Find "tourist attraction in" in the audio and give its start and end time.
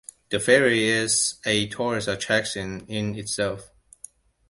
1.67-3.13